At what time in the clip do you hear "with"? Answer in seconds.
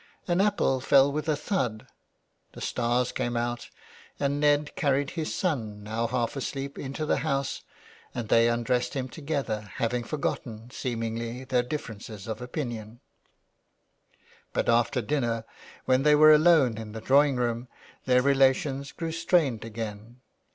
1.11-1.29